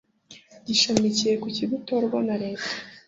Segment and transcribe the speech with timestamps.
[0.65, 2.71] gishamikiye ku Kigo utorwa na leta